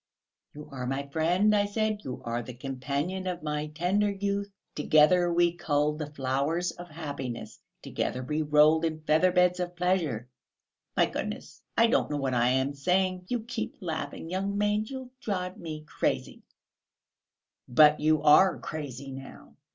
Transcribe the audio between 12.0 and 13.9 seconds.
know what I am saying. You keep